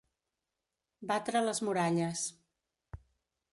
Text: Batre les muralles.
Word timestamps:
Batre 1.11 1.43
les 1.49 1.63
muralles. 1.69 2.25